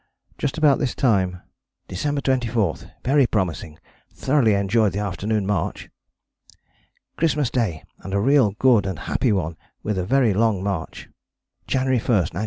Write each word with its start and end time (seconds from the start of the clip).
Just 0.39 0.57
about 0.57 0.79
this 0.79 0.95
time: 0.95 1.43
"December 1.87 2.21
24. 2.21 2.73
Very 3.05 3.27
promising, 3.27 3.77
thoroughly 4.11 4.55
enjoyed 4.55 4.93
the 4.93 4.99
afternoon 4.99 5.45
march": 5.45 5.89
"Christmas 7.17 7.51
Day, 7.51 7.83
and 7.99 8.11
a 8.11 8.19
real 8.19 8.55
good 8.57 8.87
and 8.87 8.97
happy 8.97 9.31
one 9.31 9.57
with 9.83 9.99
a 9.99 10.03
very 10.03 10.33
long 10.33 10.63
march": 10.63 11.07
"January 11.67 11.97
1, 11.99 12.05
1912. 12.07 12.31